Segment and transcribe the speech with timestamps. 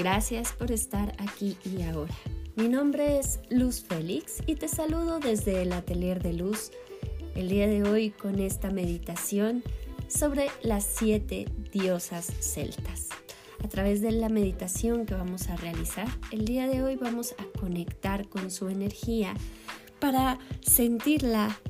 [0.00, 2.14] Gracias por estar aquí y ahora.
[2.56, 6.70] Mi nombre es Luz Félix y te saludo desde el Atelier de Luz
[7.34, 9.62] el día de hoy con esta meditación
[10.08, 13.10] sobre las siete diosas celtas.
[13.62, 17.58] A través de la meditación que vamos a realizar, el día de hoy vamos a
[17.60, 19.34] conectar con su energía
[19.98, 21.60] para sentirla,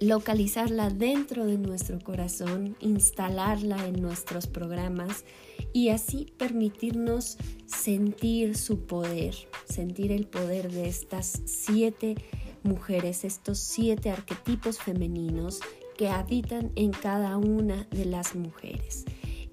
[0.00, 5.26] localizarla dentro de nuestro corazón, instalarla en nuestros programas
[5.72, 12.16] y así permitirnos sentir su poder, sentir el poder de estas siete
[12.62, 15.60] mujeres, estos siete arquetipos femeninos
[15.96, 19.04] que habitan en cada una de las mujeres.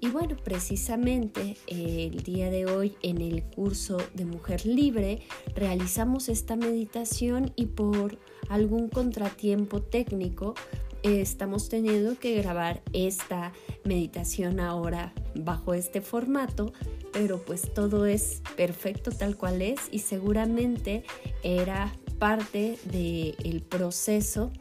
[0.02, 5.20] Y bueno, precisamente eh, el día de hoy en el curso de Mujer Libre
[5.54, 10.54] realizamos esta meditación y por algún contratiempo técnico
[11.02, 13.52] estamos teniendo que grabar esta
[13.84, 16.72] meditación ahora bajo este formato,
[17.12, 21.04] pero pues todo es perfecto tal cual es y seguramente
[21.42, 24.52] era parte del proceso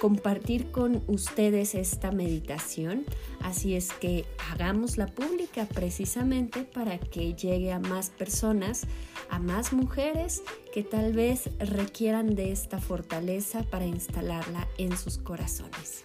[0.00, 3.04] compartir con ustedes esta meditación.
[3.40, 8.86] Así es que hagámosla pública precisamente para que llegue a más personas,
[9.30, 10.42] a más mujeres
[10.72, 16.04] que tal vez requieran de esta fortaleza para instalarla en sus corazones.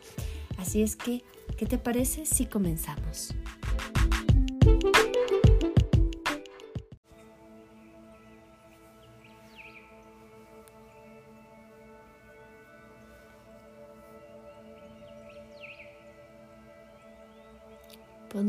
[0.58, 1.24] Así es que,
[1.58, 3.34] ¿qué te parece si comenzamos?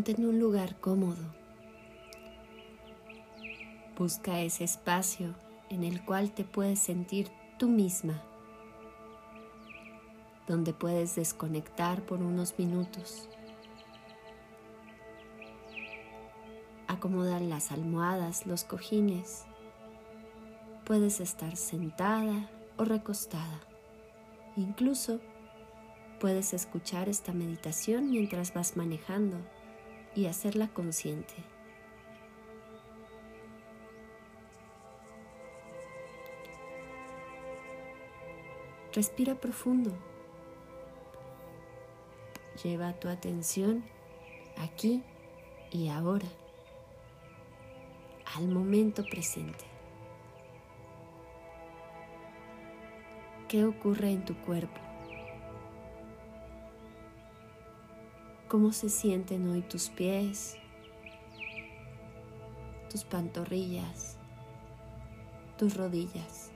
[0.07, 1.23] En un lugar cómodo.
[3.99, 5.35] Busca ese espacio
[5.69, 8.23] en el cual te puedes sentir tú misma,
[10.49, 13.29] donde puedes desconectar por unos minutos.
[16.89, 19.45] Acomoda las almohadas, los cojines.
[20.87, 22.49] Puedes estar sentada
[22.79, 23.61] o recostada.
[24.57, 25.21] Incluso
[26.21, 29.37] puedes escuchar esta meditación mientras vas manejando
[30.15, 31.35] y hacerla consciente.
[38.93, 39.93] Respira profundo.
[42.63, 43.85] Lleva tu atención
[44.59, 45.03] aquí
[45.71, 46.27] y ahora,
[48.37, 49.65] al momento presente.
[53.49, 54.90] ¿Qué ocurre en tu cuerpo?
[58.51, 60.57] Cómo se sienten hoy tus pies,
[62.91, 64.17] tus pantorrillas,
[65.57, 66.51] tus rodillas,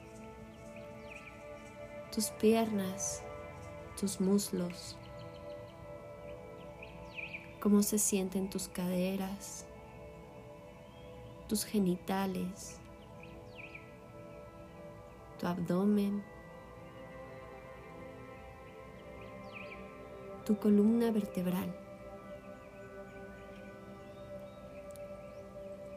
[2.13, 3.23] tus piernas,
[4.01, 4.97] tus muslos,
[7.61, 9.65] cómo se sienten tus caderas,
[11.47, 12.81] tus genitales,
[15.39, 16.25] tu abdomen,
[20.45, 21.84] tu columna vertebral.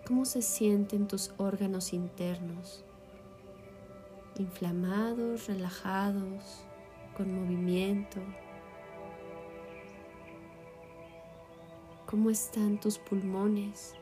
[0.07, 2.85] ¿Cómo se sienten tus órganos internos?
[4.37, 6.63] Inflamados, relajados,
[7.17, 8.21] con movimiento.
[12.05, 13.95] ¿Cómo están tus pulmones?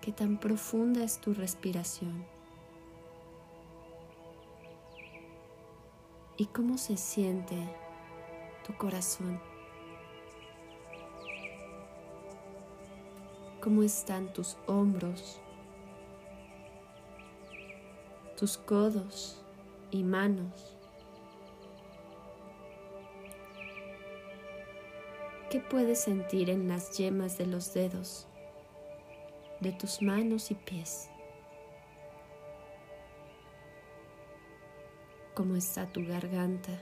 [0.00, 2.26] ¿Qué tan profunda es tu respiración?
[6.36, 7.56] ¿Y cómo se siente
[8.66, 9.49] tu corazón?
[13.60, 15.38] Cómo están tus hombros,
[18.36, 19.42] tus codos
[19.90, 20.76] y manos.
[25.50, 28.26] ¿Qué puedes sentir en las yemas de los dedos
[29.60, 31.10] de tus manos y pies?
[35.34, 36.72] ¿Cómo está tu garganta?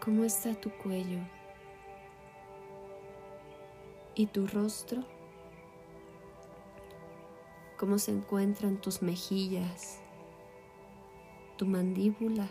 [0.00, 1.20] ¿Cómo está tu cuello?
[4.16, 5.02] ¿Y tu rostro?
[7.76, 9.98] ¿Cómo se encuentran tus mejillas,
[11.56, 12.48] tu mandíbula?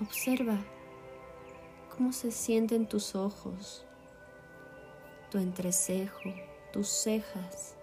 [0.00, 0.58] Observa
[1.96, 3.86] cómo se sienten tus ojos,
[5.30, 6.34] tu entrecejo,
[6.72, 7.76] tus cejas,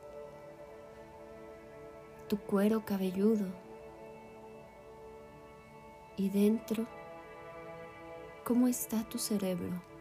[2.27, 3.45] tu cuero cabelludo
[6.17, 6.85] y dentro,
[8.44, 9.92] cómo está tu cerebro.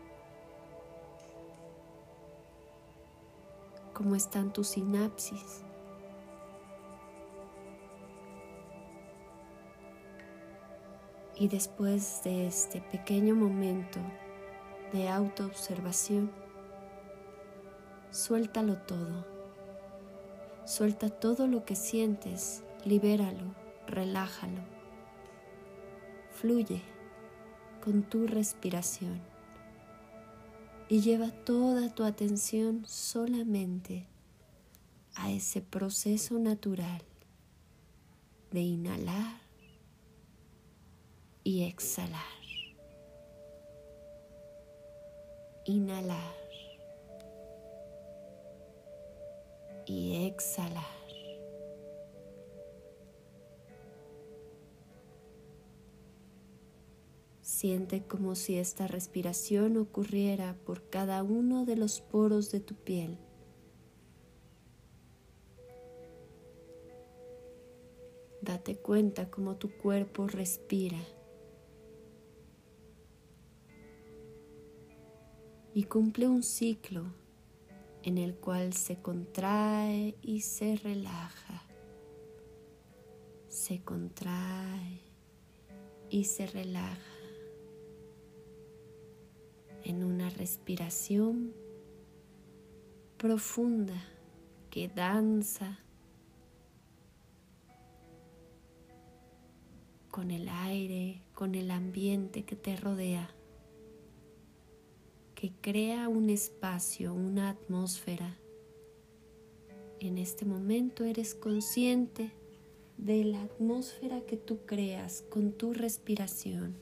[4.02, 5.62] Cómo están tus sinapsis.
[11.36, 14.00] Y después de este pequeño momento
[14.92, 16.30] de autoobservación.
[18.10, 19.24] Suéltalo todo.
[20.64, 23.54] Suelta todo lo que sientes, libéralo,
[23.86, 24.60] relájalo.
[26.32, 26.82] Fluye
[27.82, 29.31] con tu respiración
[30.92, 34.06] y lleva toda tu atención solamente
[35.14, 37.02] a ese proceso natural
[38.50, 39.40] de inhalar
[41.44, 42.20] y exhalar.
[45.64, 46.34] Inhalar
[49.86, 51.01] y exhalar.
[57.62, 63.16] Siente como si esta respiración ocurriera por cada uno de los poros de tu piel.
[68.40, 70.98] Date cuenta cómo tu cuerpo respira.
[75.72, 77.04] Y cumple un ciclo
[78.02, 81.62] en el cual se contrae y se relaja.
[83.46, 85.00] Se contrae
[86.10, 87.11] y se relaja
[89.84, 91.52] en una respiración
[93.16, 94.02] profunda
[94.70, 95.78] que danza
[100.10, 103.30] con el aire, con el ambiente que te rodea,
[105.34, 108.38] que crea un espacio, una atmósfera.
[110.00, 112.30] En este momento eres consciente
[112.98, 116.76] de la atmósfera que tú creas con tu respiración.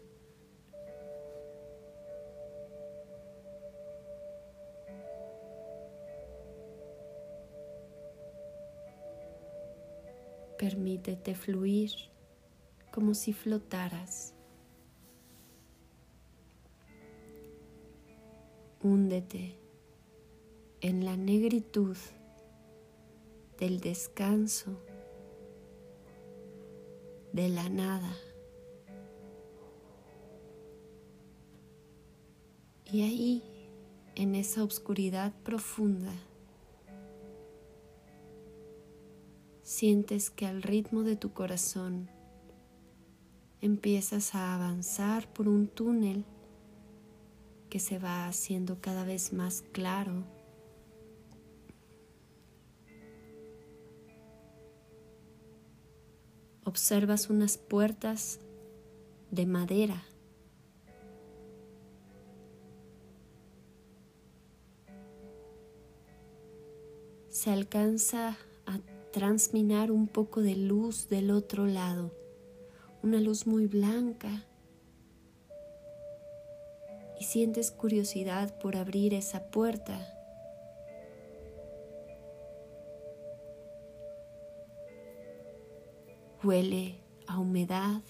[10.60, 11.90] Permítete fluir
[12.92, 14.34] como si flotaras.
[18.82, 19.58] Húndete
[20.82, 21.96] en la negritud
[23.58, 24.78] del descanso,
[27.32, 28.14] de la nada.
[32.84, 33.42] Y ahí,
[34.14, 36.12] en esa oscuridad profunda,
[39.80, 42.10] sientes que al ritmo de tu corazón
[43.62, 46.26] empiezas a avanzar por un túnel
[47.70, 50.24] que se va haciendo cada vez más claro.
[56.62, 58.38] Observas unas puertas
[59.30, 60.04] de madera.
[67.30, 68.36] Se alcanza
[69.12, 72.12] transminar un poco de luz del otro lado
[73.02, 74.44] una luz muy blanca
[77.18, 79.98] y sientes curiosidad por abrir esa puerta.
[86.42, 88.00] Huele a humedad,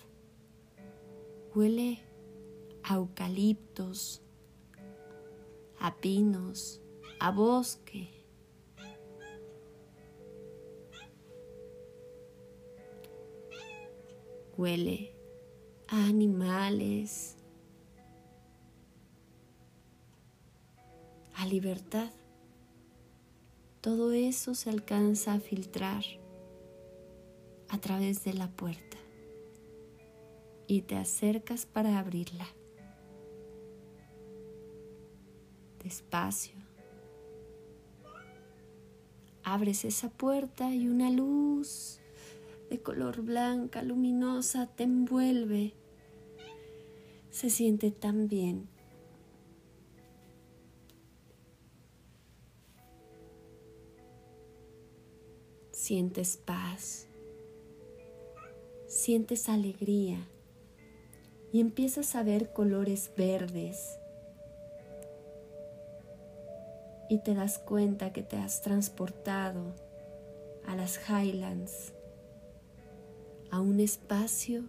[1.55, 1.99] huele
[2.83, 4.23] a eucaliptos,
[5.79, 6.81] a pinos,
[7.19, 8.20] a bosque.
[14.61, 15.15] Huele
[15.89, 17.35] a animales,
[21.35, 22.11] a libertad.
[23.81, 26.05] Todo eso se alcanza a filtrar
[27.71, 28.99] a través de la puerta
[30.67, 32.47] y te acercas para abrirla.
[35.83, 36.61] Despacio.
[39.43, 42.00] Abres esa puerta y una luz
[42.71, 45.75] de color blanca, luminosa, te envuelve.
[47.31, 48.69] Se siente tan bien.
[55.73, 57.09] Sientes paz,
[58.87, 60.29] sientes alegría
[61.53, 63.99] y empiezas a ver colores verdes
[67.09, 69.75] y te das cuenta que te has transportado
[70.67, 71.95] a las Highlands
[73.51, 74.65] a un espacio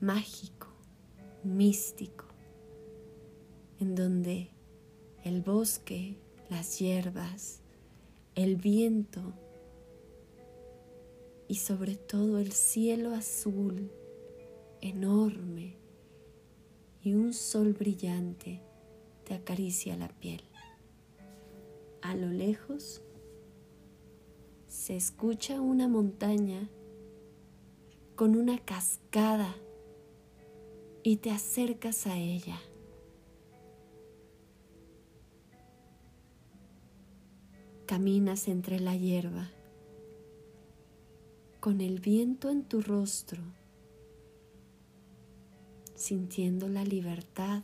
[0.00, 0.68] mágico,
[1.42, 2.26] místico,
[3.80, 4.50] en donde
[5.24, 6.16] el bosque,
[6.48, 7.60] las hierbas,
[8.34, 9.34] el viento
[11.48, 13.90] y sobre todo el cielo azul
[14.80, 15.76] enorme
[17.02, 18.62] y un sol brillante
[19.24, 20.42] te acaricia la piel.
[22.02, 23.02] A lo lejos
[24.68, 26.70] se escucha una montaña
[28.20, 29.56] con una cascada
[31.02, 32.60] y te acercas a ella.
[37.86, 39.50] Caminas entre la hierba,
[41.60, 43.40] con el viento en tu rostro,
[45.94, 47.62] sintiendo la libertad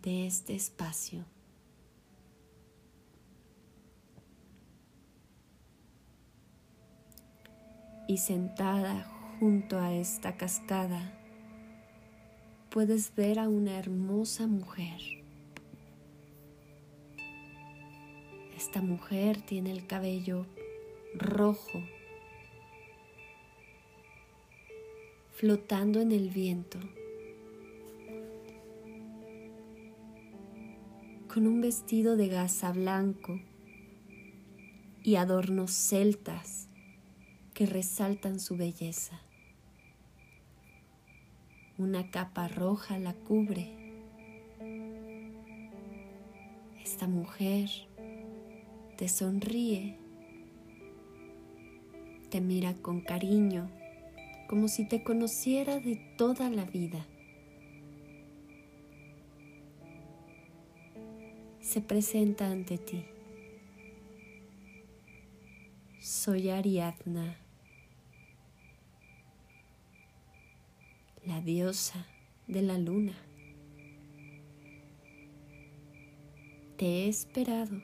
[0.00, 1.26] de este espacio.
[8.06, 9.06] Y sentada
[9.38, 11.12] junto a esta cascada,
[12.70, 15.00] puedes ver a una hermosa mujer.
[18.56, 20.46] Esta mujer tiene el cabello
[21.14, 21.82] rojo,
[25.32, 26.78] flotando en el viento.
[31.32, 33.40] con un vestido de gasa blanco
[35.02, 36.68] y adornos celtas
[37.54, 39.20] que resaltan su belleza.
[41.78, 43.70] Una capa roja la cubre.
[46.82, 47.70] Esta mujer
[48.96, 49.96] te sonríe,
[52.30, 53.70] te mira con cariño,
[54.48, 57.06] como si te conociera de toda la vida.
[61.72, 63.02] se presenta ante ti.
[66.00, 67.38] Soy Ariadna,
[71.24, 72.04] la diosa
[72.48, 73.14] de la luna.
[76.76, 77.80] Te he esperado.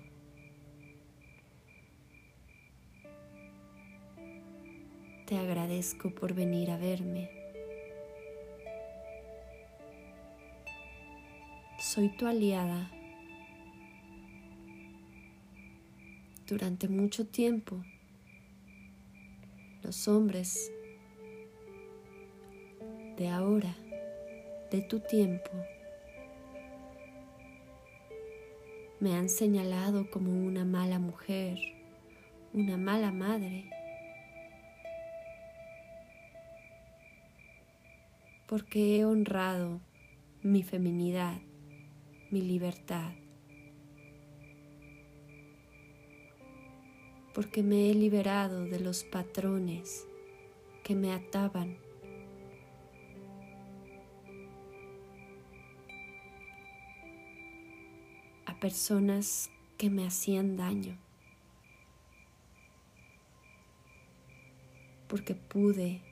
[5.27, 7.31] Te agradezco por venir a verme.
[11.79, 12.91] Soy tu aliada
[16.47, 17.85] durante mucho tiempo
[19.83, 20.73] los hombres
[23.19, 23.75] de ahora,
[24.71, 25.51] de tu tiempo,
[29.01, 31.59] me han señalado como una mala mujer,
[32.55, 33.69] una mala madre,
[38.47, 39.81] porque he honrado
[40.43, 41.39] mi feminidad,
[42.31, 43.13] mi libertad.
[47.39, 50.09] porque me he liberado de los patrones
[50.83, 51.79] que me ataban.
[58.61, 60.97] Personas que me hacían daño,
[65.07, 66.03] porque pude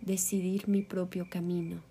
[0.00, 1.82] decidir mi propio camino.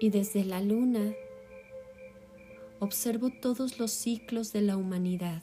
[0.00, 1.14] Y desde la luna
[2.80, 5.42] observo todos los ciclos de la humanidad,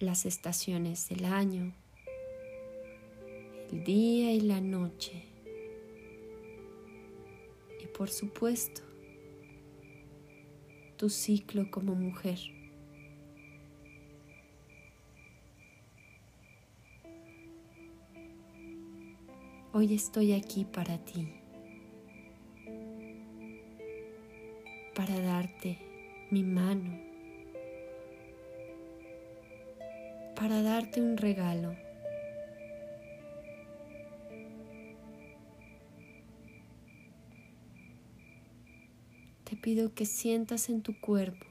[0.00, 1.72] las estaciones del año,
[3.70, 5.29] el día y la noche,
[7.82, 8.82] y por supuesto,
[10.96, 12.38] tu ciclo como mujer.
[19.72, 21.40] Hoy estoy aquí para ti.
[25.00, 25.78] para darte
[26.30, 27.00] mi mano,
[30.36, 31.74] para darte un regalo.
[39.60, 41.46] Pido que sientas en tu cuerpo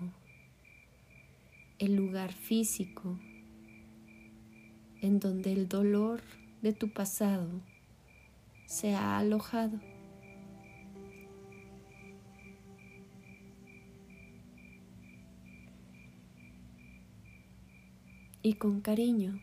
[1.78, 3.18] el lugar físico
[5.02, 6.22] en donde el dolor
[6.62, 7.50] de tu pasado
[8.66, 9.80] se ha alojado.
[18.42, 19.40] y con cariño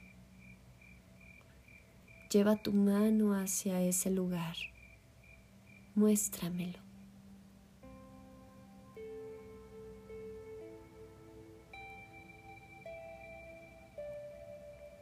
[2.30, 4.56] lleva tu mano hacia ese lugar.
[5.94, 6.85] Muéstramelo.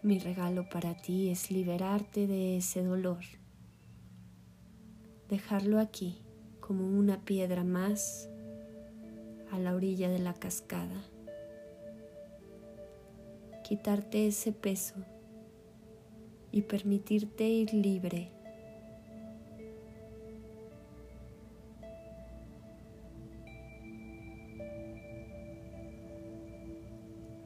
[0.04, 3.24] Mi regalo para ti es liberarte de ese dolor,
[5.28, 6.22] dejarlo aquí
[6.60, 8.28] como una piedra más
[9.50, 11.02] a la orilla de la cascada
[13.64, 14.94] quitarte ese peso
[16.52, 18.30] y permitirte ir libre.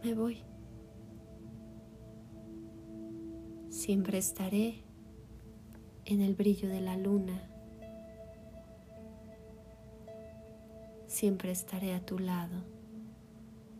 [0.02, 0.42] Me voy.
[3.88, 4.82] Siempre estaré
[6.04, 7.42] en el brillo de la luna.
[11.06, 12.64] Siempre estaré a tu lado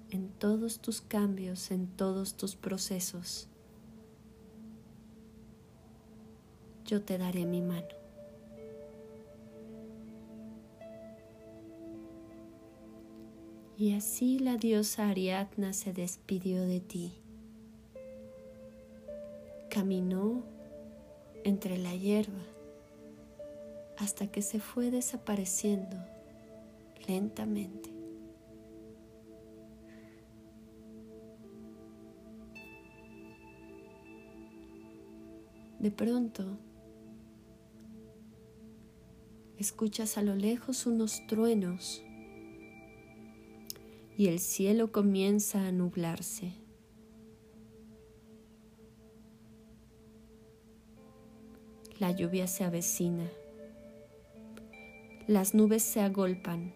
[0.08, 3.48] en todos tus cambios, en todos tus procesos.
[6.86, 7.86] Yo te daré mi mano.
[13.76, 17.12] Y así la diosa Ariadna se despidió de ti.
[19.78, 20.42] Caminó
[21.44, 22.42] entre la hierba
[23.97, 25.97] hasta que se fue desapareciendo
[27.06, 27.88] lentamente.
[35.78, 36.58] De pronto,
[39.58, 42.02] escuchas a lo lejos unos truenos
[44.16, 46.67] y el cielo comienza a nublarse.
[51.99, 53.28] La lluvia se avecina.
[55.26, 56.73] Las nubes se agolpan.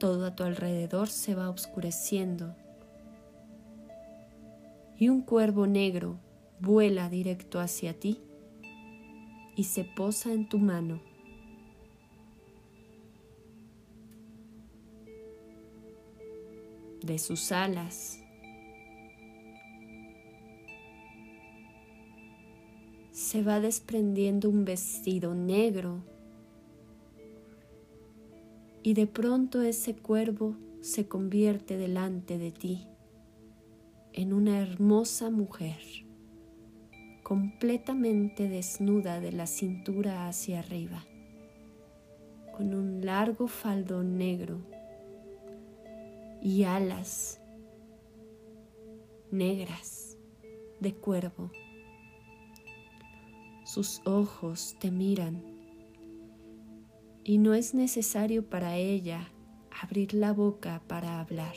[0.00, 2.56] Todo a tu alrededor se va oscureciendo.
[4.98, 6.18] Y un cuervo negro
[6.58, 8.20] vuela directo hacia ti
[9.54, 11.00] y se posa en tu mano.
[17.00, 18.21] De sus alas
[23.32, 26.02] se va desprendiendo un vestido negro
[28.82, 32.86] y de pronto ese cuervo se convierte delante de ti
[34.12, 35.78] en una hermosa mujer
[37.22, 41.02] completamente desnuda de la cintura hacia arriba,
[42.54, 44.58] con un largo faldón negro
[46.42, 47.40] y alas
[49.30, 50.18] negras
[50.80, 51.50] de cuervo.
[53.72, 55.42] Sus ojos te miran
[57.24, 59.32] y no es necesario para ella
[59.82, 61.54] abrir la boca para hablar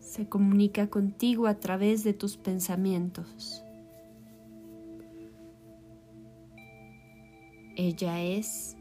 [0.00, 3.62] se comunica contigo a través de tus pensamientos.
[7.76, 8.74] Ella es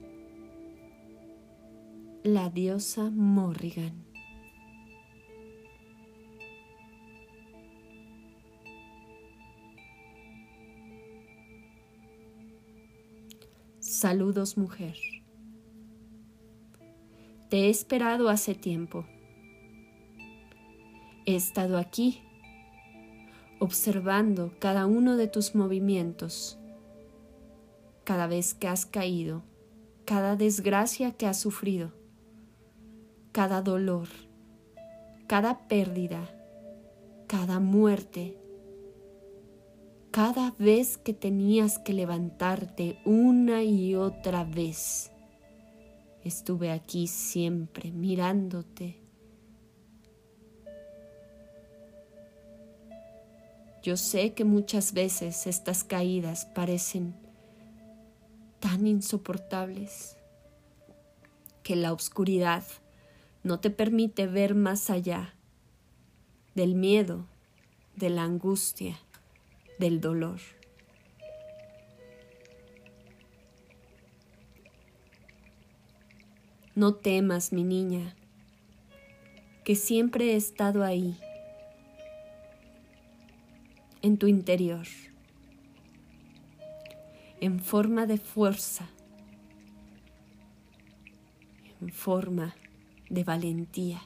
[2.24, 4.09] la diosa Morrigan.
[14.00, 14.96] Saludos mujer.
[17.50, 19.06] Te he esperado hace tiempo.
[21.26, 22.22] He estado aquí,
[23.60, 26.58] observando cada uno de tus movimientos,
[28.06, 29.44] cada vez que has caído,
[30.06, 31.92] cada desgracia que has sufrido,
[33.34, 34.08] cada dolor,
[35.28, 36.22] cada pérdida,
[37.28, 38.38] cada muerte,
[40.22, 45.14] cada vez que tenías que levantarte una y otra vez.
[46.26, 48.98] Estuve aquí siempre mirándote
[53.82, 57.16] Yo sé que muchas veces estas caídas parecen
[58.60, 60.18] tan insoportables
[61.64, 62.66] que la oscuridad
[63.44, 65.34] no te permite ver más allá
[66.56, 67.26] del miedo,
[67.96, 69.00] de la angustia,
[69.80, 70.40] del dolor.
[76.76, 78.16] No temas, mi niña,
[79.66, 81.18] que siempre he estado ahí
[84.02, 84.86] en tu interior,
[87.42, 88.88] en forma de fuerza,
[91.82, 92.56] en forma
[93.10, 94.02] de valentía.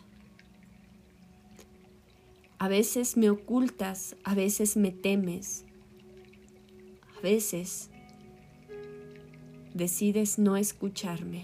[2.64, 5.66] A veces me ocultas, a veces me temes,
[7.18, 7.90] a veces
[9.74, 11.44] decides no escucharme.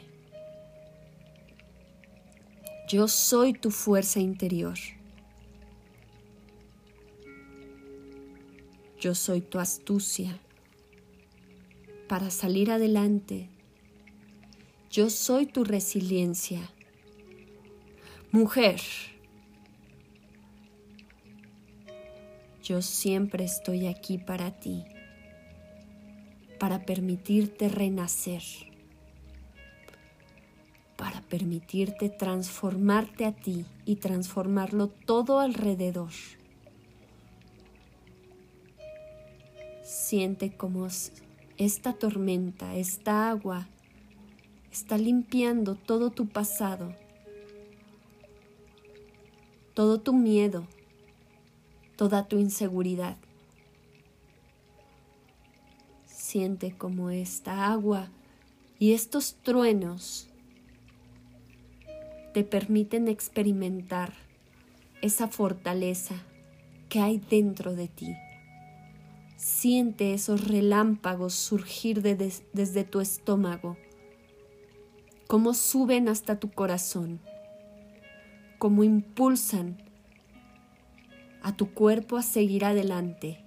[2.88, 4.78] Yo soy tu fuerza interior.
[8.98, 10.40] Yo soy tu astucia
[12.08, 13.50] para salir adelante.
[14.90, 16.62] Yo soy tu resiliencia.
[18.32, 18.80] Mujer,
[22.70, 24.86] yo siempre estoy aquí para ti,
[26.60, 28.44] para permitirte renacer,
[30.96, 36.12] para permitirte transformarte a ti y transformarlo todo alrededor.
[39.84, 40.88] Siente como
[41.58, 43.68] esta tormenta, esta agua,
[44.72, 46.94] está limpiando todo tu pasado,
[49.74, 50.68] todo tu miedo,
[52.00, 53.18] toda tu inseguridad.
[56.06, 58.08] Siente como esta agua
[58.80, 60.30] y estos truenos
[62.34, 64.14] te permiten experimentar
[65.02, 66.16] esa fortaleza
[66.88, 68.16] que hay dentro de ti.
[69.36, 73.76] Siente esos relámpagos surgir desde tu estómago
[75.28, 77.20] cómo suben hasta tu corazón,
[78.58, 79.89] cómo impulsan
[81.42, 83.40] a tu cuerpo a seguir adelante.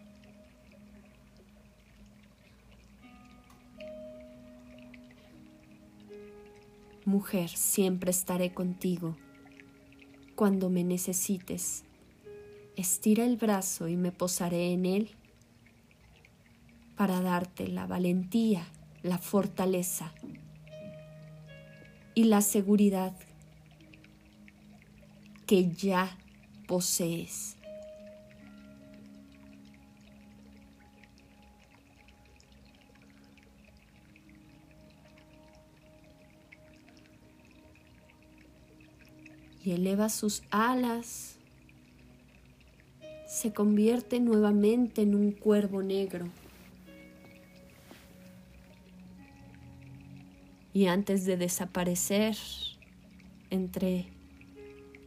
[7.05, 9.17] Mujer, siempre estaré contigo.
[10.37, 11.85] Cuando me necesites,
[12.77, 15.11] estira el brazo y me posaré en él
[16.97, 18.65] para darte la valentía,
[19.03, 20.13] la fortaleza
[22.15, 23.15] y la seguridad
[25.47, 26.17] que ya
[26.69, 27.57] posees.
[39.65, 41.39] Y eleva sus alas,
[43.27, 46.27] se convierte nuevamente en un cuervo negro.
[50.75, 52.37] Y antes de desaparecer
[53.51, 54.07] entre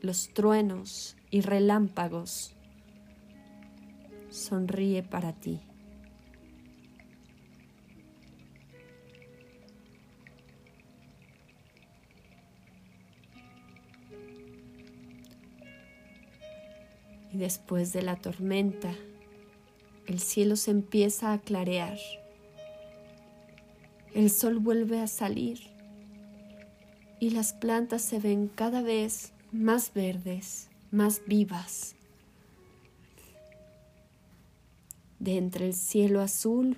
[0.01, 2.55] los truenos y relámpagos,
[4.29, 5.59] sonríe para ti.
[17.35, 18.93] Después de la tormenta,
[20.07, 21.97] el cielo se empieza a clarear.
[24.13, 25.59] El sol vuelve a salir
[27.19, 31.97] y las plantas se ven cada vez más verdes, más vivas.
[35.19, 36.77] De entre el cielo azul,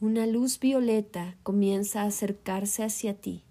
[0.00, 3.44] una luz violeta comienza a acercarse hacia ti.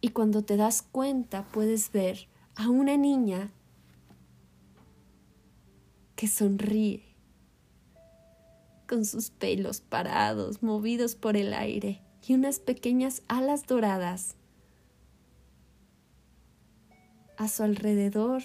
[0.00, 3.50] Y cuando te das cuenta puedes ver a una niña
[6.16, 7.02] que sonríe,
[8.88, 14.34] con sus pelos parados, movidos por el aire, y unas pequeñas alas doradas.
[17.36, 18.42] A su alrededor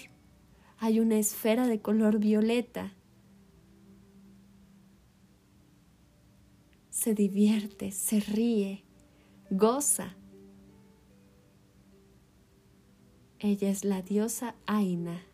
[0.78, 2.92] hay una esfera de color violeta.
[6.90, 8.84] Se divierte, se ríe,
[9.50, 10.14] goza.
[13.38, 15.31] Ella es la diosa Aina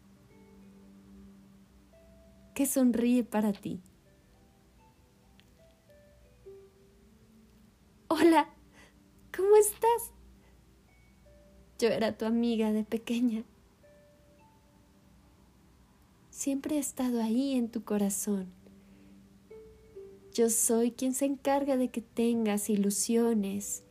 [2.59, 3.81] que sonríe para ti.
[8.09, 8.49] Hola,
[9.33, 10.11] ¿cómo estás?
[11.79, 13.45] Yo era tu amiga de pequeña.
[16.31, 18.49] Siempre he estado ahí en tu corazón.
[20.35, 23.85] Yo soy quien se encarga de que tengas ilusiones,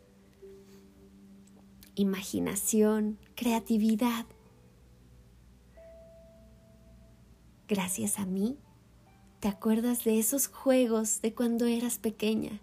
[1.96, 4.26] imaginación, creatividad
[7.68, 8.58] Gracias a mí,
[9.42, 12.62] te acuerdas de esos juegos de cuando eras pequeña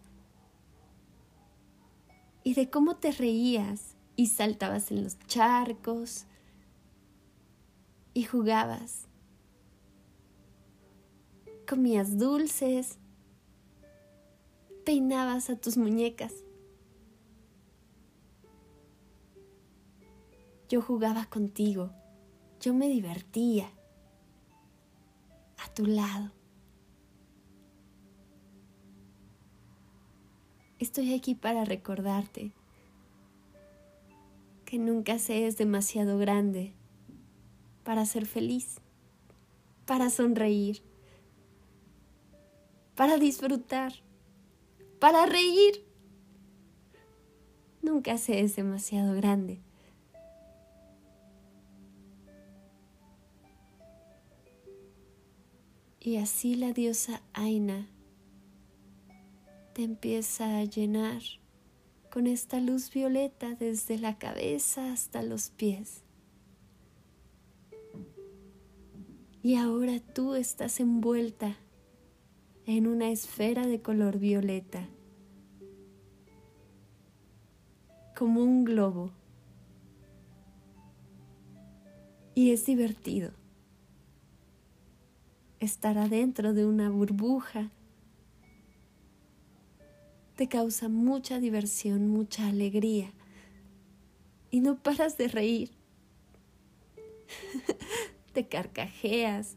[2.42, 6.24] y de cómo te reías y saltabas en los charcos
[8.14, 9.06] y jugabas.
[11.68, 12.98] Comías dulces,
[14.86, 16.32] peinabas a tus muñecas.
[20.70, 21.90] Yo jugaba contigo,
[22.58, 23.70] yo me divertía
[25.74, 26.30] tu lado.
[30.78, 32.52] Estoy aquí para recordarte
[34.64, 36.72] que nunca se es demasiado grande
[37.82, 38.80] para ser feliz,
[39.84, 40.82] para sonreír,
[42.94, 43.92] para disfrutar,
[45.00, 45.84] para reír.
[47.82, 49.63] Nunca se es demasiado grande
[56.06, 57.88] Y así la diosa Aina
[59.72, 61.22] te empieza a llenar
[62.10, 66.02] con esta luz violeta desde la cabeza hasta los pies.
[69.42, 71.56] Y ahora tú estás envuelta
[72.66, 74.86] en una esfera de color violeta,
[78.14, 79.10] como un globo.
[82.34, 83.32] Y es divertido
[85.60, 87.70] estar adentro de una burbuja
[90.36, 93.12] te causa mucha diversión, mucha alegría
[94.50, 95.70] y no paras de reír.
[98.32, 99.56] te carcajeas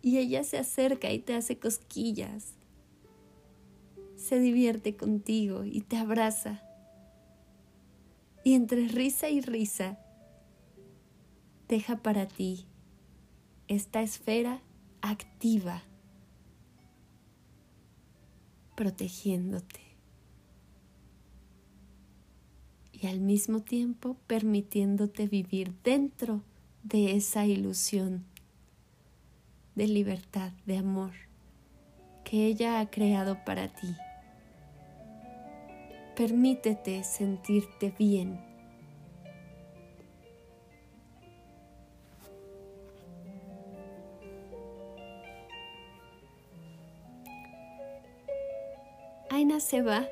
[0.00, 2.54] y ella se acerca y te hace cosquillas.
[4.16, 6.62] Se divierte contigo y te abraza.
[8.44, 9.98] Y entre risa y risa,
[11.68, 12.66] deja para ti
[13.68, 14.60] esta esfera
[15.00, 15.82] activa,
[18.74, 19.84] protegiéndote.
[23.04, 26.42] y al mismo tiempo permitiéndote vivir dentro
[26.82, 28.24] de esa ilusión
[29.74, 31.12] de libertad, de amor
[32.24, 33.94] que ella ha creado para ti.
[36.16, 38.40] Permítete sentirte bien.
[49.34, 50.06] Aina se va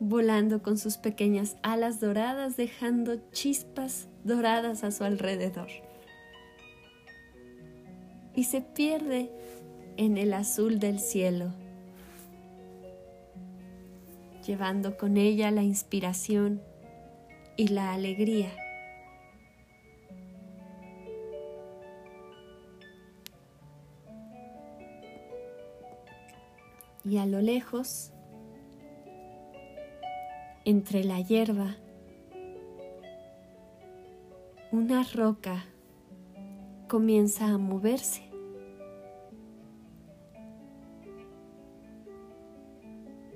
[0.00, 5.68] volando con sus pequeñas alas doradas dejando chispas doradas a su alrededor.
[8.34, 9.30] Y se pierde
[9.96, 11.52] en el azul del cielo,
[14.44, 16.60] llevando con ella la inspiración
[17.56, 18.50] y la alegría.
[27.04, 28.11] Y a lo lejos,
[30.64, 31.76] entre la hierba,
[34.70, 35.64] una roca
[36.88, 38.22] comienza a moverse.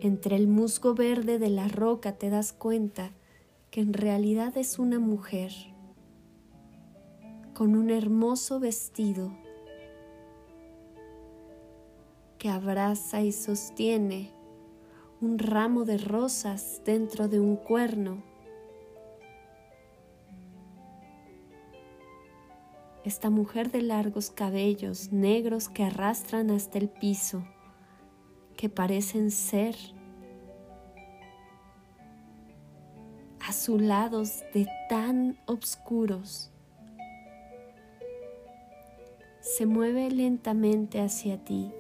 [0.01, 3.11] Entre el musgo verde de la roca te das cuenta
[3.71, 5.53] que en realidad es una mujer
[7.55, 9.33] con un hermoso vestido
[12.39, 14.36] que abraza y sostiene
[15.21, 18.23] un ramo de rosas dentro de un cuerno.
[23.05, 27.45] Esta mujer de largos cabellos negros que arrastran hasta el piso,
[28.57, 29.77] que parecen ser
[33.41, 36.51] azulados de tan oscuros,
[39.41, 41.73] se mueve lentamente hacia ti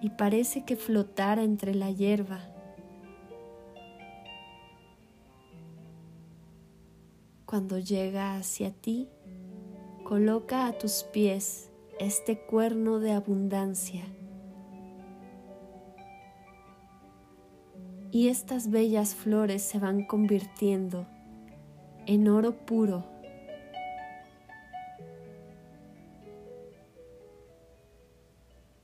[0.00, 2.40] y parece que flotara entre la hierba.
[7.44, 9.08] Cuando llega hacia ti,
[10.04, 14.04] coloca a tus pies este cuerno de abundancia.
[18.10, 21.06] Y estas bellas flores se van convirtiendo
[22.06, 23.17] en oro puro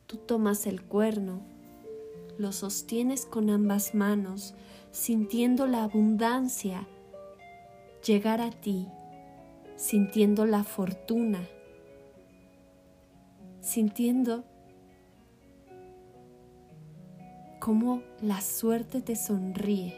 [0.07, 1.43] tomas el cuerno,
[2.38, 4.55] lo sostienes con ambas manos,
[4.90, 6.87] sintiendo la abundancia
[8.05, 8.87] llegar a ti,
[9.77, 11.40] sintiendo la fortuna,
[13.61, 14.45] sintiendo
[17.61, 19.95] cómo la suerte te sonríe.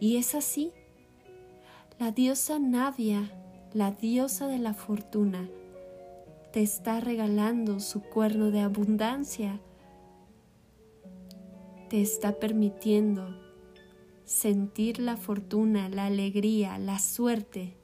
[0.00, 0.72] Y es así,
[1.98, 3.30] la diosa Navia,
[3.72, 5.48] la diosa de la fortuna,
[6.56, 9.60] te está regalando su cuerno de abundancia.
[11.90, 13.28] Te está permitiendo
[14.24, 17.76] sentir la fortuna, la alegría, la suerte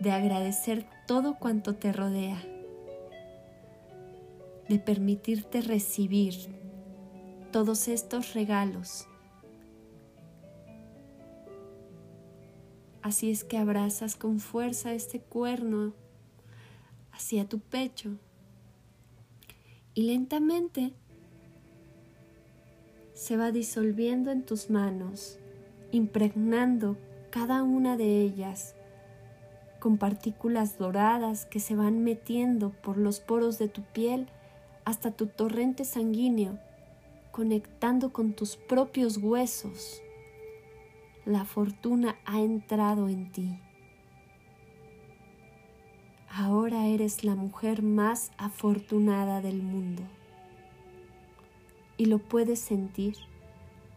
[0.00, 2.42] de agradecer todo cuanto te rodea,
[4.68, 6.34] de permitirte recibir
[7.52, 9.06] todos estos regalos
[13.02, 15.94] Así es que abrazas con fuerza este cuerno
[17.12, 18.16] hacia tu pecho
[19.94, 20.92] y lentamente
[23.14, 25.38] se va disolviendo en tus manos,
[25.92, 26.98] impregnando
[27.30, 28.74] cada una de ellas
[29.78, 34.26] con partículas doradas que se van metiendo por los poros de tu piel
[34.84, 36.58] hasta tu torrente sanguíneo,
[37.32, 40.02] conectando con tus propios huesos
[41.30, 43.56] la fortuna ha entrado en ti.
[46.28, 50.02] Ahora eres la mujer más afortunada del mundo
[51.96, 53.14] y lo puedes sentir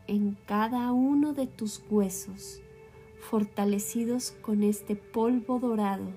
[0.06, 2.62] en cada uno de tus huesos
[3.20, 6.12] fortalecidos con este polvo dorado.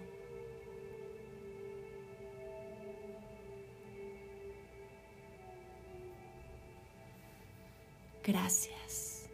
[8.23, 9.31] Gracias,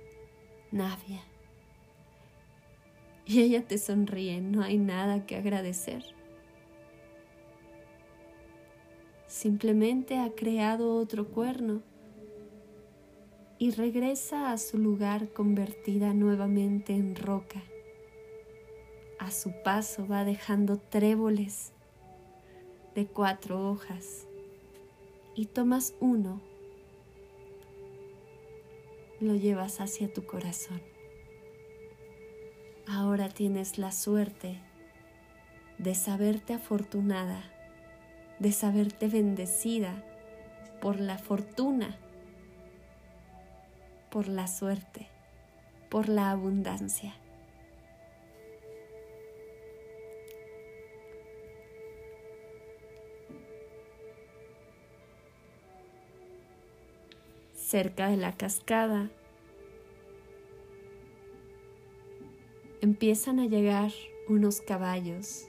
[0.71, 1.32] Navia
[3.27, 6.03] y ella te sonríe, no hay nada que agradecer.
[9.27, 11.83] Simplemente ha creado otro cuerno
[13.59, 17.63] y regresa a su lugar convertida nuevamente en roca.
[19.19, 21.73] A su paso va dejando tréboles
[22.95, 24.27] de cuatro hojas
[25.35, 26.41] y tomas uno,
[29.21, 30.92] lo llevas hacia tu corazón.
[32.89, 34.59] Ahora tienes la suerte
[35.79, 37.43] de saberte afortunada,
[38.39, 40.03] de saberte bendecida
[40.81, 41.97] por la fortuna
[44.13, 45.09] por la suerte,
[45.89, 47.15] por la abundancia.
[57.55, 59.09] Cerca de la cascada
[62.83, 63.93] empiezan a llegar
[64.29, 65.47] unos caballos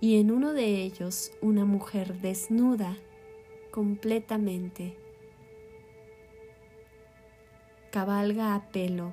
[0.00, 2.96] y en uno de ellos una mujer desnuda
[3.70, 4.96] completamente.
[7.90, 9.12] Cabalga a pelo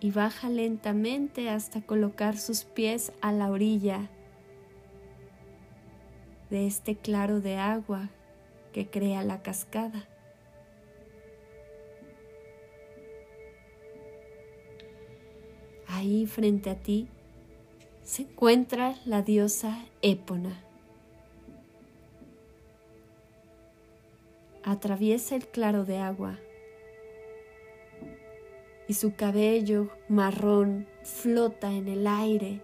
[0.00, 4.10] y baja lentamente hasta colocar sus pies a la orilla
[6.50, 8.10] de este claro de agua
[8.72, 10.06] que crea la cascada.
[16.00, 17.08] Ahí frente a ti
[18.04, 20.64] se encuentra la diosa Épona.
[24.62, 26.38] atraviesa el claro de agua
[28.88, 32.62] y su cabello marrón flota en el aire.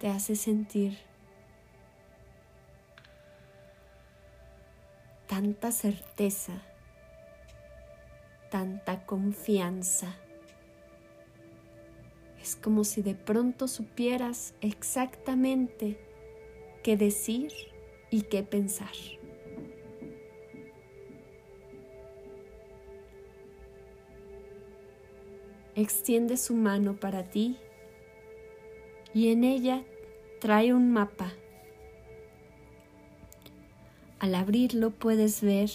[0.00, 0.98] Te hace sentir
[5.28, 6.54] tanta certeza,
[8.50, 10.16] tanta confianza.
[12.40, 15.98] Es como si de pronto supieras exactamente
[16.82, 17.52] qué decir
[18.10, 18.92] y qué pensar.
[25.74, 27.56] Extiende su mano para ti
[29.14, 29.84] y en ella
[30.40, 31.32] trae un mapa.
[34.18, 35.70] Al abrirlo puedes ver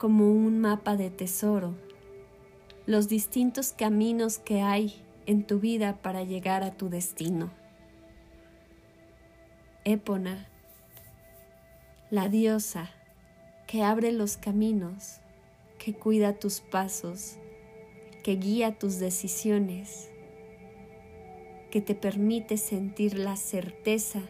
[0.00, 1.74] como un mapa de tesoro
[2.86, 4.94] los distintos caminos que hay
[5.26, 7.50] en tu vida para llegar a tu destino.
[9.84, 10.48] Épona,
[12.10, 12.88] la diosa
[13.66, 15.20] que abre los caminos,
[15.78, 17.36] que cuida tus pasos,
[18.24, 20.10] que guía tus decisiones,
[21.70, 24.22] que te permite sentir la certeza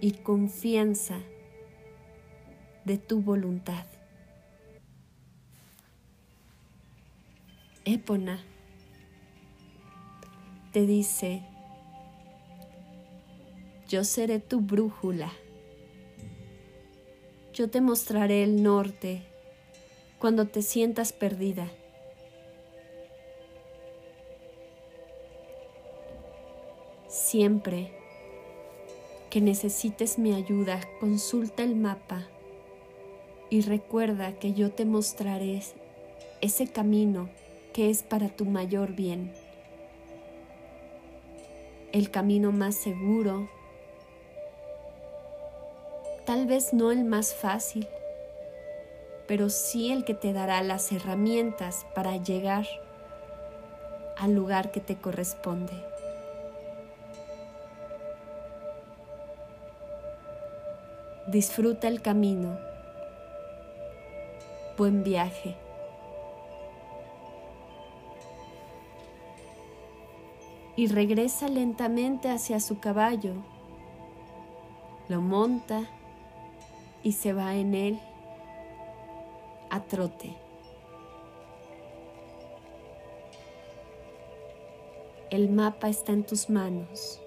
[0.00, 1.20] y confianza
[2.84, 3.86] de tu voluntad.
[7.90, 8.44] Épona
[10.74, 11.42] te dice,
[13.88, 15.32] yo seré tu brújula.
[17.54, 19.22] Yo te mostraré el norte
[20.18, 21.70] cuando te sientas perdida.
[27.08, 27.90] Siempre
[29.30, 32.28] que necesites mi ayuda, consulta el mapa
[33.48, 35.62] y recuerda que yo te mostraré
[36.42, 37.30] ese camino
[37.78, 39.32] que es para tu mayor bien.
[41.92, 43.48] El camino más seguro,
[46.26, 47.86] tal vez no el más fácil,
[49.28, 52.66] pero sí el que te dará las herramientas para llegar
[54.16, 55.74] al lugar que te corresponde.
[61.28, 62.58] Disfruta el camino.
[64.76, 65.67] Buen viaje.
[70.78, 73.32] Y regresa lentamente hacia su caballo.
[75.08, 75.82] Lo monta
[77.02, 77.98] y se va en él
[79.70, 80.36] a trote.
[85.30, 87.20] El mapa está en tus manos.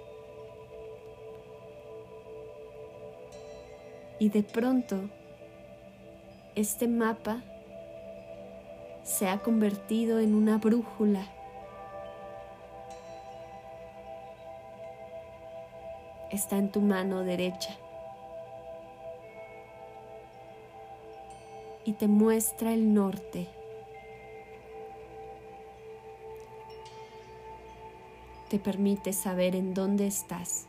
[4.18, 4.96] Y de pronto,
[6.56, 7.44] este mapa
[9.04, 11.41] se ha convertido en una brújula.
[16.32, 17.78] Está en tu mano derecha.
[21.86, 23.48] y te muestra el norte.
[28.50, 30.68] Te permite saber en dónde estás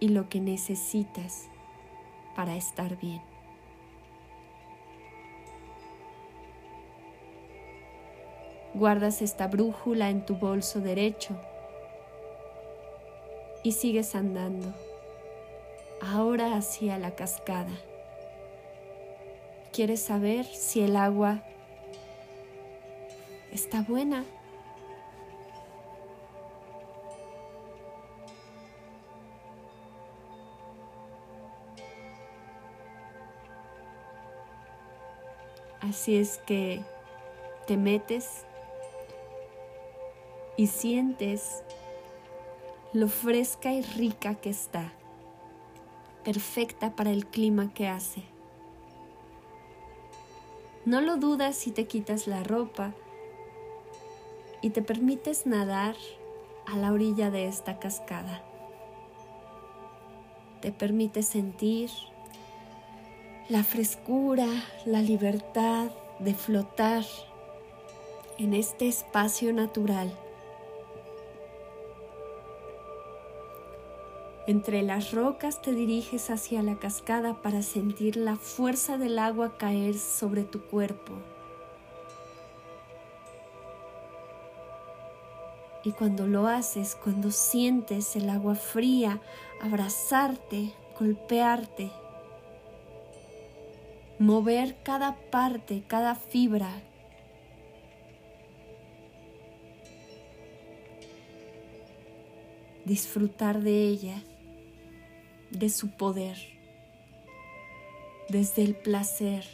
[0.00, 1.48] y lo que necesitas
[2.34, 3.22] para estar bien.
[8.74, 11.40] Guardas esta brújula en tu bolso derecho
[13.66, 14.72] y sigues andando
[16.00, 17.72] ahora hacia la cascada.
[19.72, 21.42] ¿Quieres saber si el agua
[23.50, 24.24] está buena?
[35.80, 36.84] Así es que
[37.66, 38.44] te metes
[40.56, 41.64] y sientes
[42.96, 44.90] lo fresca y rica que está,
[46.24, 48.22] perfecta para el clima que hace.
[50.86, 52.94] No lo dudas si te quitas la ropa
[54.62, 55.94] y te permites nadar
[56.66, 58.42] a la orilla de esta cascada.
[60.62, 61.90] Te permites sentir
[63.50, 64.48] la frescura,
[64.86, 67.04] la libertad de flotar
[68.38, 70.10] en este espacio natural.
[74.46, 79.98] Entre las rocas te diriges hacia la cascada para sentir la fuerza del agua caer
[79.98, 81.14] sobre tu cuerpo.
[85.82, 89.20] Y cuando lo haces, cuando sientes el agua fría
[89.60, 91.90] abrazarte, golpearte,
[94.20, 96.70] mover cada parte, cada fibra.
[102.84, 104.22] Disfrutar de ella,
[105.58, 106.36] de su poder,
[108.28, 109.44] desde el placer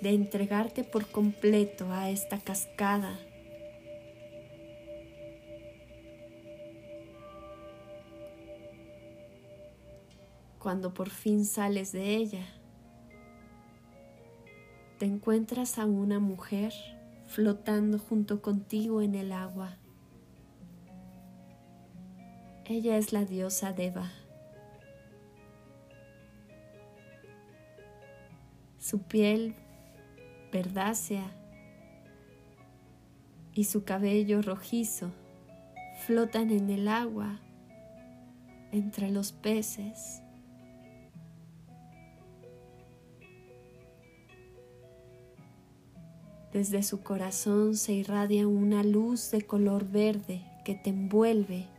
[0.00, 3.18] de entregarte por completo a esta cascada
[10.62, 12.46] Cuando por fin sales de ella,
[15.00, 16.72] te encuentras a una mujer
[17.26, 19.81] flotando junto contigo en el agua.
[22.64, 24.10] Ella es la diosa Deva.
[28.78, 29.54] Su piel
[30.52, 31.30] verdácea
[33.54, 35.10] y su cabello rojizo
[36.06, 37.40] flotan en el agua
[38.70, 40.22] entre los peces.
[46.52, 51.71] Desde su corazón se irradia una luz de color verde que te envuelve.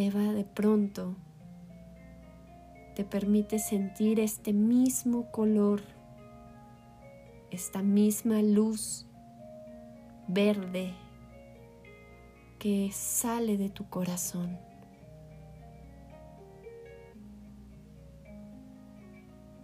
[0.00, 1.14] Deva de pronto
[2.94, 5.82] te permite sentir este mismo color,
[7.50, 9.06] esta misma luz
[10.26, 10.94] verde
[12.58, 14.58] que sale de tu corazón.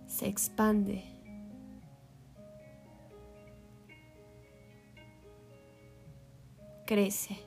[0.06, 1.02] Se expande.
[6.84, 7.45] Crece.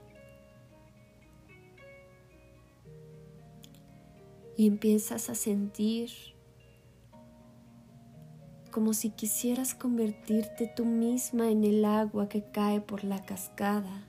[4.59, 6.11] Y empiezas a sentir
[8.71, 14.05] como si quisieras convertirte tú misma en el agua que cae por la cascada,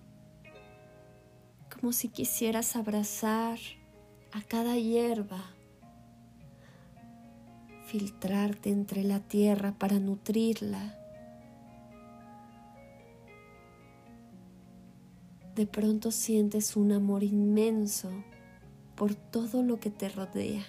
[1.72, 3.61] como si quisieras abrazar
[4.32, 5.40] a cada hierba,
[7.86, 10.98] filtrarte entre la tierra para nutrirla.
[15.55, 18.11] De pronto sientes un amor inmenso
[19.01, 20.62] por todo lo que te rodea,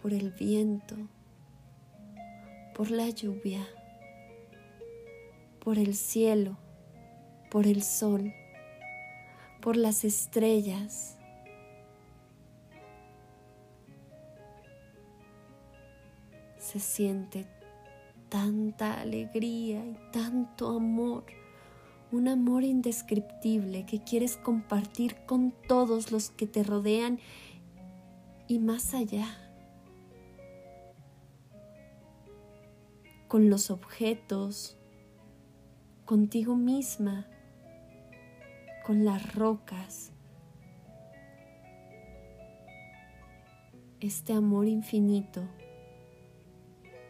[0.00, 0.94] por el viento,
[2.76, 3.66] por la lluvia,
[5.58, 6.56] por el cielo,
[7.50, 8.32] por el sol,
[9.60, 11.18] por las estrellas.
[16.56, 17.46] Se siente
[18.28, 21.24] tanta alegría y tanto amor,
[22.12, 27.18] un amor indescriptible que quieres compartir con todos los que te rodean
[28.46, 29.48] y más allá.
[33.28, 34.78] con los objetos,
[36.06, 37.26] contigo misma,
[38.86, 40.12] con las rocas.
[44.00, 45.42] Este amor infinito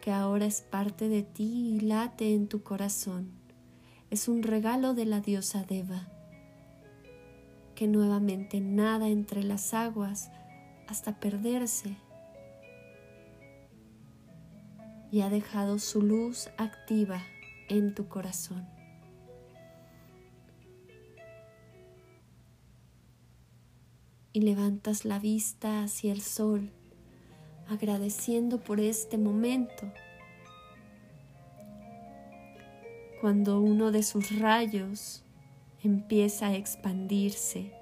[0.00, 3.37] que ahora es parte de ti y late en tu corazón
[4.10, 6.08] es un regalo de la diosa Deva,
[7.74, 10.30] que nuevamente nada entre las aguas
[10.88, 11.96] hasta perderse
[15.10, 17.22] y ha dejado su luz activa
[17.68, 18.66] en tu corazón.
[24.32, 26.70] Y levantas la vista hacia el sol,
[27.68, 29.90] agradeciendo por este momento.
[33.20, 35.24] Cuando uno de sus rayos
[35.82, 37.72] empieza a expandirse,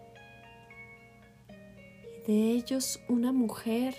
[1.49, 3.95] y de ellos una mujer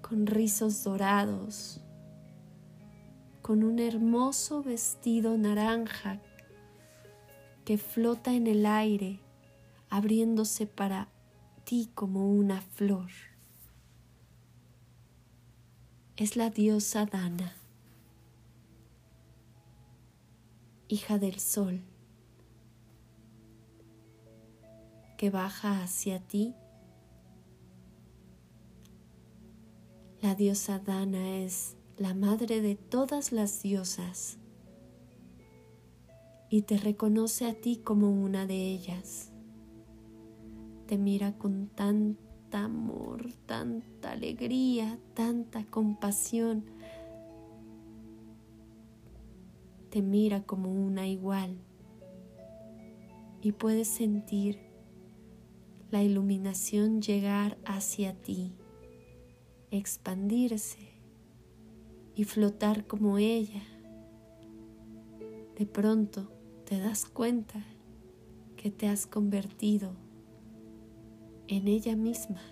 [0.00, 1.80] con rizos dorados,
[3.42, 6.20] con un hermoso vestido naranja
[7.66, 9.20] que flota en el aire
[9.90, 11.08] abriéndose para
[11.64, 13.10] ti como una flor.
[16.16, 17.54] Es la diosa Dana,
[20.94, 21.82] hija del sol,
[25.18, 26.54] que baja hacia ti.
[30.22, 34.38] La diosa Dana es la madre de todas las diosas
[36.48, 39.32] y te reconoce a ti como una de ellas.
[40.86, 46.73] Te mira con tanta amor, tanta alegría, tanta compasión.
[49.94, 51.56] Te mira como una igual
[53.40, 54.58] y puedes sentir
[55.92, 58.56] la iluminación llegar hacia ti,
[59.70, 60.98] expandirse
[62.16, 63.62] y flotar como ella.
[65.56, 66.28] De pronto
[66.64, 67.64] te das cuenta
[68.56, 69.92] que te has convertido
[71.46, 72.42] en ella misma,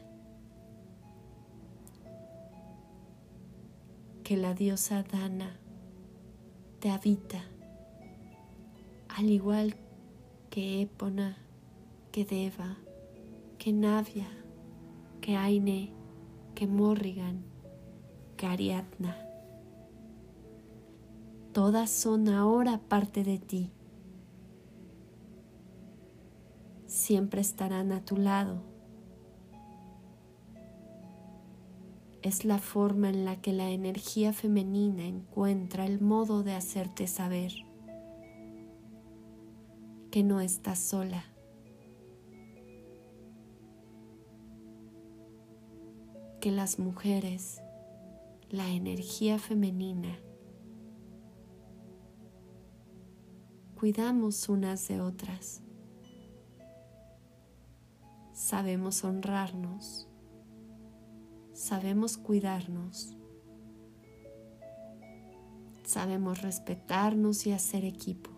[4.22, 5.58] que la diosa Dana
[6.82, 7.44] te habita,
[9.08, 9.76] al igual
[10.50, 11.38] que Épona,
[12.10, 12.76] que Deva,
[13.56, 14.26] que Navia,
[15.20, 15.92] que Aine,
[16.56, 17.44] que Morrigan,
[18.36, 19.16] que Ariadna.
[21.52, 23.70] Todas son ahora parte de ti.
[26.86, 28.71] Siempre estarán a tu lado.
[32.22, 37.52] Es la forma en la que la energía femenina encuentra el modo de hacerte saber
[40.12, 41.24] que no estás sola.
[46.40, 47.60] Que las mujeres,
[48.50, 50.16] la energía femenina,
[53.74, 55.60] cuidamos unas de otras.
[58.32, 60.08] Sabemos honrarnos,
[61.62, 63.16] sabemos cuidarnos,
[65.84, 68.30] sabemos respetarnos y hacer equipo.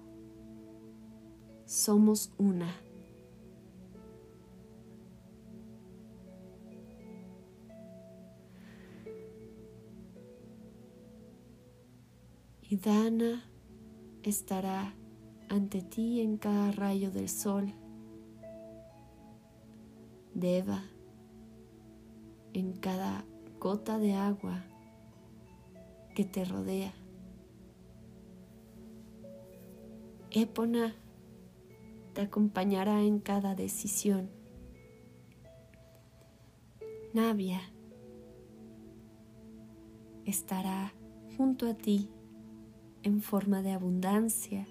[1.65, 2.69] Somos una.
[12.61, 13.43] Y Dana
[14.23, 14.95] estará
[15.49, 17.73] ante ti en cada rayo del sol.
[20.35, 20.94] Deva
[22.55, 23.25] en cada
[23.61, 24.65] gota de agua
[26.15, 26.95] que te rodea.
[30.31, 30.95] Épona
[32.15, 34.31] te acompañará en cada decisión.
[37.13, 37.61] Navia
[40.25, 40.95] estará
[41.37, 42.09] junto a ti
[43.03, 44.67] en forma de abundancia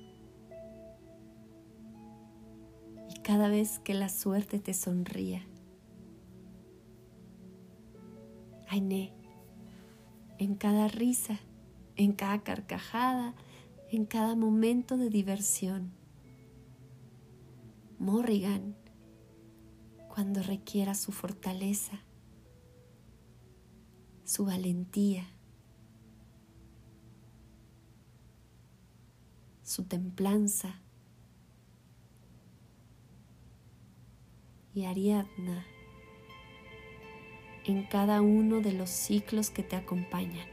[3.24, 5.48] cada vez que la suerte te sonría.
[8.76, 11.40] En cada risa,
[11.96, 13.36] en cada carcajada,
[13.92, 15.92] en cada momento de diversión.
[18.00, 18.76] Morrigan,
[20.10, 22.00] cuando requiera su fortaleza,
[24.24, 25.28] su valentía,
[29.62, 30.80] su templanza,
[34.74, 35.64] y Ariadna
[37.66, 40.48] en cada uno de los ciclos que te acompañan.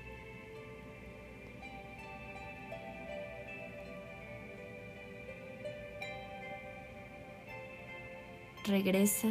[8.65, 9.29] Regresa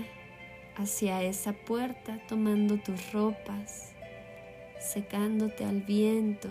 [0.75, 3.93] hacia esa puerta tomando tus ropas,
[4.79, 6.49] secándote al viento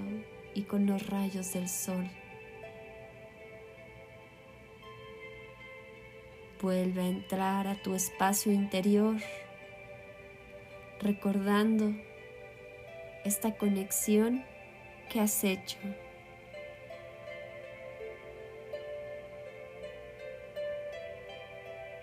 [0.54, 2.08] y con los rayos del sol.
[6.60, 9.16] Vuelve a entrar a tu espacio interior,
[11.00, 11.92] recordando
[13.24, 14.44] esta conexión
[15.10, 15.78] que has hecho.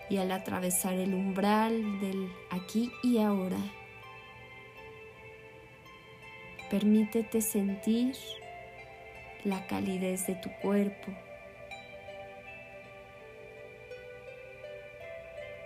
[0.08, 3.58] Y al atravesar el umbral del aquí y ahora,
[6.70, 8.14] permítete sentir
[9.44, 11.12] la calidez de tu cuerpo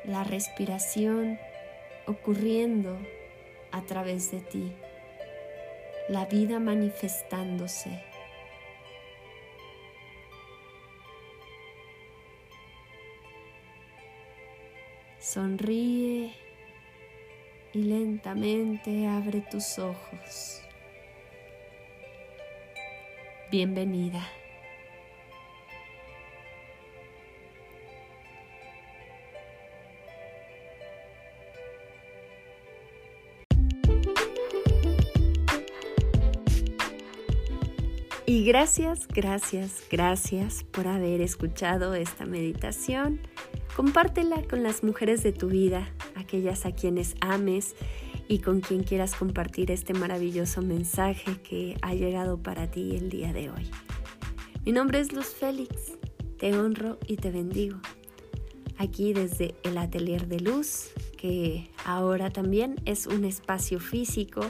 [0.04, 1.38] la respiración
[2.06, 2.98] ocurriendo
[3.72, 4.72] a través de ti,
[6.08, 8.02] la vida manifestándose.
[15.18, 16.32] Sonríe
[17.72, 20.62] y lentamente abre tus ojos.
[23.50, 24.39] Bienvenida.
[38.30, 43.18] Y gracias, gracias, gracias por haber escuchado esta meditación.
[43.74, 47.74] Compártela con las mujeres de tu vida, aquellas a quienes ames
[48.28, 53.32] y con quien quieras compartir este maravilloso mensaje que ha llegado para ti el día
[53.32, 53.68] de hoy.
[54.64, 55.98] Mi nombre es Luz Félix,
[56.38, 57.80] te honro y te bendigo.
[58.78, 60.90] Aquí desde el Atelier de Luz,
[61.20, 64.40] que ahora también es un espacio físico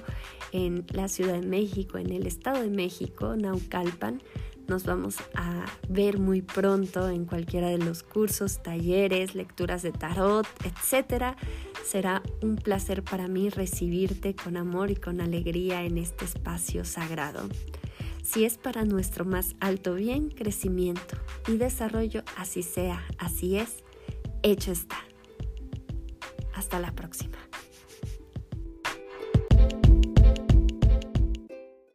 [0.52, 4.22] en la Ciudad de México, en el Estado de México, Naucalpan.
[4.68, 10.46] Nos vamos a ver muy pronto en cualquiera de los cursos, talleres, lecturas de tarot,
[10.64, 11.34] etc.
[11.84, 17.48] Será un placer para mí recibirte con amor y con alegría en este espacio sagrado.
[18.22, 21.16] Si es para nuestro más alto bien, crecimiento
[21.48, 23.82] y desarrollo, así sea, así es,
[24.44, 25.09] hecho está.
[26.60, 27.38] Hasta la próxima.